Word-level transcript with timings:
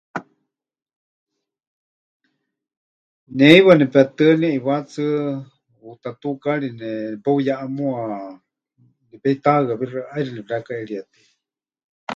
Ne 3.35 3.43
heiwa 3.51 3.73
nepetɨa 3.77 4.29
neʼiwá 4.41 4.73
hetsɨa, 4.79 5.09
huuta 5.79 6.09
tukaari 6.21 6.67
nepeuyéʼa 6.79 7.65
muuwa, 7.75 8.03
nepeitahɨawíxɨ, 9.09 9.99
ʼaixɨ 10.11 10.31
nepɨrekaʼeríetɨya. 10.35 11.03